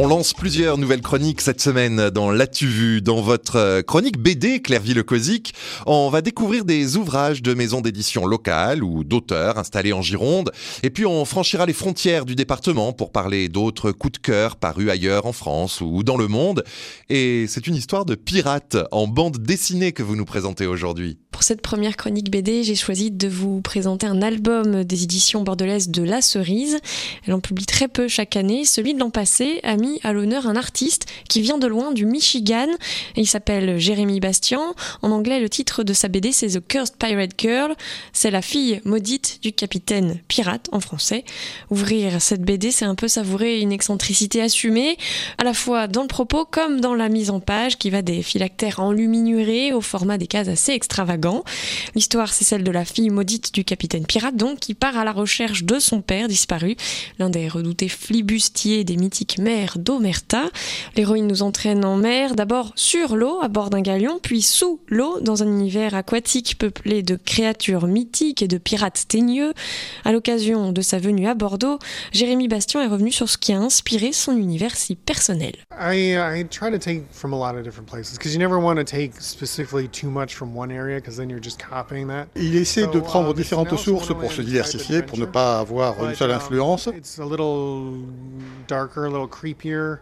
On 0.00 0.06
lance 0.06 0.32
plusieurs 0.32 0.78
nouvelles 0.78 1.02
chroniques 1.02 1.40
cette 1.40 1.60
semaine 1.60 2.10
dans 2.10 2.30
L'As-tu 2.30 2.68
vu 2.68 3.02
Dans 3.02 3.20
votre 3.20 3.56
euh, 3.56 3.82
chronique 3.82 4.16
BD 4.16 4.60
Clairville-Cosic, 4.62 5.54
on 5.86 6.08
va 6.08 6.20
découvrir 6.20 6.64
des 6.64 6.96
ouvrages 6.96 7.42
de 7.42 7.52
maisons 7.52 7.80
d'édition 7.80 8.24
locales 8.24 8.84
ou 8.84 9.02
d'auteurs 9.02 9.58
installés 9.58 9.92
en 9.92 10.00
Gironde. 10.00 10.52
Et 10.84 10.90
puis 10.90 11.04
on 11.04 11.24
franchira 11.24 11.66
les 11.66 11.72
frontières 11.72 12.26
du 12.26 12.36
département 12.36 12.92
pour 12.92 13.10
parler 13.10 13.48
d'autres 13.48 13.90
coups 13.90 14.12
de 14.12 14.18
cœur 14.18 14.54
parus 14.54 14.88
ailleurs 14.88 15.26
en 15.26 15.32
France 15.32 15.80
ou 15.80 16.04
dans 16.04 16.16
le 16.16 16.28
monde. 16.28 16.62
Et 17.08 17.46
c'est 17.48 17.66
une 17.66 17.74
histoire 17.74 18.04
de 18.04 18.14
pirates 18.14 18.76
en 18.92 19.08
bande 19.08 19.38
dessinée 19.38 19.90
que 19.90 20.04
vous 20.04 20.14
nous 20.14 20.24
présentez 20.24 20.68
aujourd'hui. 20.68 21.18
Pour 21.32 21.42
cette 21.42 21.60
première 21.60 21.96
chronique 21.96 22.30
BD, 22.30 22.62
j'ai 22.62 22.74
choisi 22.74 23.10
de 23.10 23.28
vous 23.28 23.60
présenter 23.62 24.06
un 24.06 24.22
album 24.22 24.84
des 24.84 25.02
éditions 25.02 25.42
bordelaises 25.42 25.88
de 25.88 26.02
La 26.02 26.20
Cerise. 26.20 26.78
Elle 27.26 27.34
en 27.34 27.40
publie 27.40 27.66
très 27.66 27.86
peu 27.86 28.08
chaque 28.08 28.36
année. 28.36 28.64
Celui 28.64 28.94
de 28.94 28.98
l'an 28.98 29.10
passé 29.10 29.60
a 29.62 29.76
mis 29.76 29.87
à 30.02 30.12
l'honneur 30.12 30.46
un 30.46 30.56
artiste 30.56 31.06
qui 31.28 31.40
vient 31.40 31.58
de 31.58 31.66
loin 31.66 31.92
du 31.92 32.06
Michigan. 32.06 32.68
Il 33.16 33.26
s'appelle 33.26 33.78
Jérémy 33.78 34.20
Bastian. 34.20 34.74
En 35.02 35.10
anglais, 35.10 35.40
le 35.40 35.48
titre 35.48 35.82
de 35.82 35.92
sa 35.92 36.08
BD, 36.08 36.32
c'est 36.32 36.48
The 36.48 36.66
Cursed 36.66 36.96
Pirate 36.98 37.32
Girl. 37.38 37.74
C'est 38.12 38.30
la 38.30 38.42
fille 38.42 38.80
maudite 38.84 39.38
du 39.42 39.52
capitaine 39.52 40.20
pirate 40.28 40.68
en 40.72 40.80
français. 40.80 41.24
Ouvrir 41.70 42.20
cette 42.20 42.42
BD, 42.42 42.70
c'est 42.70 42.84
un 42.84 42.94
peu 42.94 43.08
savourer 43.08 43.60
une 43.60 43.72
excentricité 43.72 44.42
assumée, 44.42 44.96
à 45.38 45.44
la 45.44 45.54
fois 45.54 45.86
dans 45.86 46.02
le 46.02 46.08
propos 46.08 46.44
comme 46.44 46.80
dans 46.80 46.94
la 46.94 47.08
mise 47.08 47.30
en 47.30 47.40
page 47.40 47.78
qui 47.78 47.90
va 47.90 48.02
des 48.02 48.22
phylactères 48.22 48.80
enluminurés 48.80 49.72
au 49.72 49.80
format 49.80 50.18
des 50.18 50.26
cases 50.26 50.48
assez 50.48 50.72
extravagants. 50.72 51.44
L'histoire, 51.94 52.32
c'est 52.32 52.44
celle 52.44 52.64
de 52.64 52.70
la 52.70 52.84
fille 52.84 53.10
maudite 53.10 53.54
du 53.54 53.64
capitaine 53.64 54.06
pirate, 54.06 54.36
donc, 54.36 54.58
qui 54.60 54.74
part 54.74 54.96
à 54.96 55.04
la 55.04 55.12
recherche 55.12 55.64
de 55.64 55.78
son 55.78 56.00
père 56.00 56.28
disparu, 56.28 56.76
l'un 57.18 57.30
des 57.30 57.48
redoutés 57.48 57.88
flibustiers 57.88 58.84
des 58.84 58.96
mythiques 58.96 59.38
d'Omerta. 59.82 60.44
L'héroïne 60.96 61.26
nous 61.26 61.42
entraîne 61.42 61.84
en 61.84 61.96
mer, 61.96 62.34
d'abord 62.34 62.72
sur 62.76 63.16
l'eau 63.16 63.38
à 63.42 63.48
bord 63.48 63.70
d'un 63.70 63.80
galion, 63.80 64.18
puis 64.22 64.42
sous 64.42 64.80
l'eau 64.88 65.20
dans 65.20 65.42
un 65.42 65.46
univers 65.46 65.94
aquatique 65.94 66.58
peuplé 66.58 67.02
de 67.02 67.16
créatures 67.16 67.86
mythiques 67.86 68.42
et 68.42 68.48
de 68.48 68.58
pirates 68.58 69.04
teigneux. 69.08 69.52
À 70.04 70.12
l'occasion 70.12 70.72
de 70.72 70.80
sa 70.82 70.98
venue 70.98 71.28
à 71.28 71.34
Bordeaux, 71.34 71.78
Jérémy 72.12 72.48
Bastion 72.48 72.80
est 72.80 72.86
revenu 72.86 73.12
sur 73.12 73.28
ce 73.28 73.38
qui 73.38 73.52
a 73.52 73.58
inspiré 73.58 74.12
son 74.12 74.36
univers 74.36 74.76
si 74.76 74.94
personnel. 74.96 75.52
I, 75.80 76.16
I 76.16 76.44
try 76.48 76.70
to 76.70 76.78
take 76.78 77.04
from 77.12 77.32
a 77.32 77.36
lot 77.36 77.56
of 77.56 77.64
different 77.64 77.88
places 77.88 78.18
because 78.18 78.34
you 78.34 78.40
never 78.40 78.58
want 78.58 78.76
to 78.76 78.84
take 78.84 79.12
specifically 79.20 79.88
too 79.88 80.10
much 80.10 80.34
from 80.34 80.56
one 80.56 80.70
area 80.70 80.96
because 80.96 81.16
then 81.16 81.28
you're 81.28 81.42
just 81.42 81.58
copying 81.58 82.08
that. 82.08 82.26
Il 82.36 82.56
essaie 82.56 82.86
de 82.86 83.00
prendre 83.00 83.30
um, 83.30 83.34
différentes 83.34 83.76
sources 83.76 84.12
pour 84.14 84.32
se 84.32 84.42
diversifier, 84.42 85.02
pour 85.02 85.18
ne 85.18 85.26
pas 85.26 85.60
avoir 85.60 86.04
une 86.04 86.14
seule 86.14 86.30
um, 86.30 86.36
influence. 86.36 86.88
It's 86.96 87.18
a 87.18 87.24
little 87.24 87.98
darker, 88.66 89.04
a 89.04 89.08
little 89.08 89.28
creepier. 89.28 89.57
here. 89.62 90.00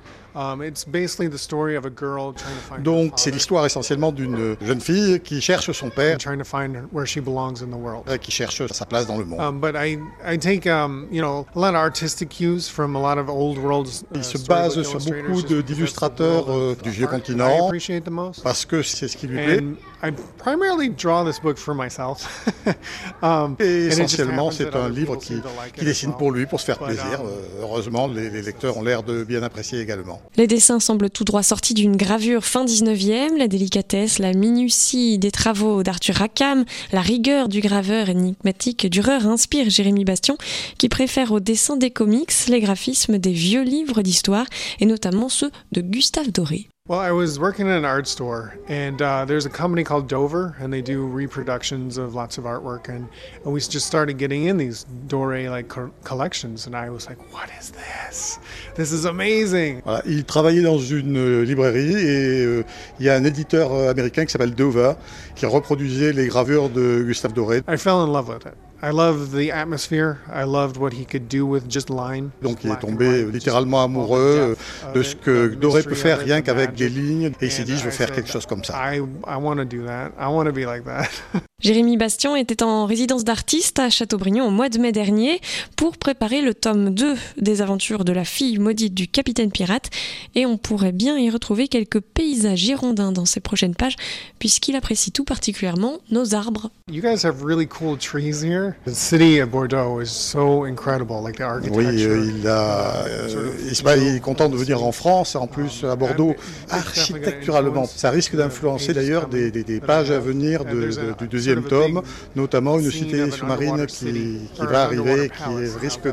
It's 0.63 0.85
basically 0.85 1.29
the 1.29 1.39
story 1.39 1.77
of 1.77 1.85
a 1.87 1.91
girl 1.91 2.33
trying 2.33 2.55
to 2.55 2.61
find 2.69 2.79
her 2.79 2.83
Donc 2.85 3.13
c'est 3.17 3.31
l'histoire 3.31 3.65
essentiellement 3.67 4.13
d'une 4.13 4.57
jeune 4.61 4.81
fille 4.81 5.21
qui 5.21 5.41
cherche 5.41 5.71
son 5.73 5.91
père, 5.91 6.15
and 6.15 6.19
trying 6.19 6.39
to 6.39 6.45
find 6.45 6.77
where 6.93 7.07
she 7.07 7.21
belongs 7.21 7.63
in 7.63 7.71
the 7.71 7.79
world. 7.79 8.05
qui 8.21 8.31
cherche 8.31 8.65
sa 8.67 8.85
place 8.87 9.07
dans 9.07 9.19
le 9.19 9.25
monde. 9.25 9.61
But 9.61 9.75
I, 9.77 9.99
I 10.25 10.39
take 10.39 10.67
you 10.67 11.21
know 11.23 11.47
a 11.55 11.59
lot 11.59 11.71
of 11.71 11.77
artistic 11.77 12.31
cues 12.31 12.69
from 12.69 12.97
a 12.97 13.01
lot 13.01 13.19
of 13.19 13.29
old 13.29 13.59
worlds. 13.59 14.05
Il 14.15 14.25
se 14.25 14.39
base 14.47 14.83
sur 14.83 14.99
beaucoup 15.01 15.43
d'illustrateurs, 15.63 16.51
euh, 16.51 16.77
du 16.83 16.91
vieux 16.91 17.07
continent. 17.07 17.67
appreciate 17.67 18.05
the 18.05 18.11
most. 18.11 18.43
Parce 18.43 18.65
que 18.65 18.83
c'est 18.83 19.09
ce 19.09 19.17
qui 19.17 19.27
lui 19.27 19.37
plaît. 19.43 19.61
And 19.61 19.77
I 20.03 20.13
primarily 20.39 20.91
draw 20.91 21.25
this 21.25 21.41
book 21.41 21.57
for 21.57 21.75
myself. 21.75 22.47
um, 23.23 23.57
Et 23.59 23.87
essentiellement, 23.87 24.51
c'est 24.51 24.75
un 24.75 24.89
livre 24.89 25.17
qui, 25.17 25.41
dessine 25.81 26.13
pour 26.15 26.31
lui, 26.33 26.47
pour 26.47 26.61
se 26.61 26.67
faire 26.67 26.79
plaisir. 26.79 27.21
um, 27.21 27.27
Euh, 27.27 27.63
Heureusement, 27.63 28.07
les, 28.07 28.31
les 28.31 28.43
lecteurs 28.43 28.77
ont 28.77 28.83
l'air 28.83 29.03
de 29.03 29.25
bien 29.25 29.43
apprécier 29.43 29.81
également. 29.81 30.21
Les 30.37 30.47
dessins 30.47 30.81
semblent 30.81 31.11
tout 31.11 31.25
droit 31.25 31.43
sortis 31.43 31.75
d'une 31.75 31.97
gravure 31.97 32.45
fin 32.45 32.65
19e, 32.65 33.37
la 33.37 33.49
délicatesse, 33.49 34.19
la 34.19 34.33
minutie 34.33 35.19
des 35.19 35.31
travaux 35.31 35.83
d'Arthur 35.83 36.17
Rackham, 36.17 36.65
la 36.93 37.01
rigueur 37.01 37.49
du 37.49 37.61
graveur 37.61 38.09
énigmatique 38.09 38.87
Dürer 38.87 39.27
inspire 39.27 39.71
Jérémy 39.71 40.05
Bastion, 40.05 40.37
qui 40.79 40.89
préfère 40.89 41.33
au 41.33 41.41
dessin 41.41 41.77
des 41.77 41.91
comics 41.91 42.33
les 42.49 42.61
graphismes 42.61 43.19
des 43.19 43.33
vieux 43.33 43.63
livres 43.63 44.03
d'histoire, 44.03 44.47
et 44.81 44.87
notamment 44.87 45.29
ceux 45.29 45.51
de 45.73 45.81
Gustave 45.81 46.31
Doré. 46.31 46.69
Well, 46.89 47.01
I 47.01 47.11
was 47.11 47.41
working 47.41 47.67
in 47.67 47.73
an 47.73 47.85
art 47.85 48.07
store, 48.07 48.57
and 48.69 49.03
uh, 49.03 49.25
there's 49.25 49.45
a 49.45 49.51
company 49.51 49.83
called 49.83 50.07
Dover, 50.09 50.55
and 50.61 50.73
they 50.73 50.83
do 50.83 51.05
reproductions 51.05 51.99
of 51.99 52.15
lots 52.15 52.39
of 52.39 52.45
artwork, 52.45 52.89
and, 52.89 53.09
and 53.43 53.53
we 53.53 53.59
just 53.59 53.89
started 53.89 54.19
getting 54.19 54.45
in 54.45 54.57
these 54.57 54.87
Doré 55.09 55.51
like 55.51 55.67
co- 55.67 55.91
collections, 56.05 56.69
and 56.69 56.77
I 56.77 56.91
was 56.91 57.09
like, 57.09 57.19
"What 57.33 57.51
is 57.59 57.73
this? 57.73 58.39
This 58.77 58.93
is 58.93 59.05
amazing!" 59.05 59.83
Voilà, 59.85 60.03
il 60.07 60.25
travaillait 60.25 60.63
dans 60.63 60.79
une 60.79 61.17
euh, 61.17 61.43
librairie 61.45 61.93
et 61.93 62.45
euh, 62.45 62.65
il 63.01 63.07
y 63.07 63.09
a 63.09 63.17
un 63.17 63.25
éditeur 63.25 63.73
euh, 63.73 63.91
américain 63.91 64.25
qui 64.25 64.31
s'appelle 64.31 64.55
Dover 64.55 64.93
qui 65.35 65.45
reproduisait 65.45 66.13
les 66.13 66.29
gravures 66.29 66.71
de 66.71 67.03
Gustave 67.03 67.33
Doré. 67.33 67.63
I 67.67 67.77
fell 67.77 67.97
in 67.97 68.13
love 68.13 68.29
with 68.29 68.47
it. 68.47 68.55
I 68.83 68.91
loved 68.91 69.33
the 69.33 69.51
atmosphere. 69.51 70.19
I 70.29 70.45
loved 70.45 70.77
what 70.77 70.91
he 70.93 71.07
could 71.07 71.29
do 71.29 71.47
with 71.47 71.65
just 71.69 71.89
line. 71.89 72.31
Donc 72.43 72.63
il 72.63 72.71
est 72.71 72.81
tombé 72.81 73.25
littéralement 73.25 73.83
amoureux 73.83 74.57
de 74.95 75.03
ce 75.03 75.15
que 75.15 75.55
Doré 75.55 75.83
peut 75.83 75.95
faire 75.95 76.19
rien 76.19 76.43
qu'avec 76.43 76.75
des 76.75 76.89
lignes 76.89 77.33
et 77.41 77.47
il 77.47 77.51
s'est 77.51 77.63
And 77.63 77.67
dit 77.67 77.79
je 77.79 77.85
veux 77.85 77.91
faire 77.91 78.09
said, 78.09 78.17
quelque 78.17 78.31
chose 78.31 78.47
comme 78.47 78.65
ça. 78.65 78.95
I 78.95 78.99
I 79.27 79.37
want 79.41 79.57
to 79.57 79.65
do 79.65 79.85
that. 79.87 80.13
I 80.19 80.27
want 80.29 80.45
to 80.45 80.53
be 80.53 80.67
like 80.67 80.85
that. 80.85 81.09
Jérémy 81.59 81.97
Bastion 81.97 82.37
était 82.37 82.63
en 82.63 82.85
résidence 82.85 83.25
d'artiste 83.25 83.79
à 83.79 83.89
Châteaubriand 83.89 84.47
au 84.47 84.51
mois 84.51 84.69
de 84.69 84.79
mai 84.79 84.93
dernier 84.93 85.41
pour 85.75 85.97
préparer 85.97 86.43
le 86.43 86.53
tome 86.53 86.91
2 86.91 87.15
des 87.39 87.63
aventures 87.63 88.05
de 88.05 88.13
la 88.13 88.27
fille 88.27 88.59
maudite 88.59 88.93
du 88.93 89.09
capitaine 89.09 89.51
pirate 89.51 89.89
et 90.35 90.45
on 90.45 90.59
pourrait 90.59 90.93
bien 90.93 91.19
y 91.19 91.31
retrouver 91.31 91.69
quelques 91.69 92.01
paysages 92.01 92.59
girondins 92.59 93.11
dans 93.11 93.25
ses 93.25 93.41
prochaines 93.41 93.75
pages 93.75 93.97
puisqu'il 94.39 94.77
apprécie 94.77 95.13
tout 95.13 95.25
particulièrement 95.25 95.99
nos 96.11 96.35
arbres. 96.35 96.71
You 96.93 97.01
guys 97.01 97.25
have 97.25 97.43
really 97.43 97.67
cool 97.67 97.97
trees 97.97 98.45
here. 98.45 98.76
The 98.85 98.95
city 98.95 99.41
of 99.41 99.51
Bordeaux 99.51 100.01
is 100.01 100.07
so 100.11 100.65
incredible, 100.65 101.21
like 101.21 101.39
the 101.39 101.43
architecture. 101.43 101.77
Oui, 101.77 102.33
il, 102.41 102.47
a, 102.47 103.05
euh, 103.07 103.53
il, 103.97 104.17
est 104.17 104.21
content 104.21 104.49
de 104.49 104.57
venir 104.57 104.85
en 104.85 104.93
France, 104.93 105.35
en 105.35 105.49
plus 105.49 105.83
à 105.83 105.97
Bordeaux, 105.97 106.35
architecturalement. 106.71 107.85
Ça 107.87 108.11
risque 108.11 108.37
d'influencer 108.37 108.95
d'ailleurs 108.95 109.27
des, 109.29 109.51
des- 109.51 109.65
des 109.65 109.81
pages 109.81 110.13
à 110.13 110.21
venir 110.21 110.65
de- 110.65 110.71
de- 111.11 111.15
du 111.19 111.27
deuxième 111.29 111.63
tome, 111.65 112.03
notamment 112.37 112.79
une 112.79 112.91
cité 112.93 113.17
sous-marine 113.33 113.87
qui, 113.87 114.39
qui 114.55 114.67
va 114.67 114.83
arriver, 114.85 115.31
qui 115.31 115.43
risque 115.81 116.07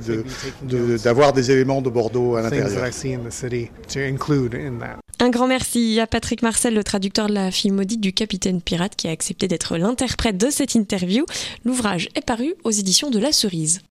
de- 0.64 0.98
d'avoir 0.98 1.32
des 1.34 1.52
éléments 1.52 1.82
de 1.84 1.92
Bordeaux 1.92 2.36
à 2.38 2.42
l'intérieur. 2.44 2.70
Un 5.24 5.30
grand 5.30 5.48
merci 5.48 6.02
à 6.02 6.06
Patrick 6.06 6.42
Marcel, 6.42 6.74
le 6.74 6.84
traducteur 6.84 7.28
de 7.28 7.34
la 7.34 7.50
fille 7.50 7.72
maudite 7.72 8.02
du 8.02 8.12
capitaine 8.12 8.62
pirate 8.62 8.98
qui 8.98 9.08
a 9.08 9.12
accepté 9.12 9.48
d'être 9.48 9.78
l'interprète 9.78 10.36
de 10.36 10.50
cette 10.50 10.76
interview. 10.76 11.26
L'ouvrage 11.64 12.10
est 12.16 12.26
paru 12.26 12.56
aux 12.66 12.72
éditions 12.72 13.10
de 13.10 13.20
La 13.20 13.32
Cerise. 13.32 13.80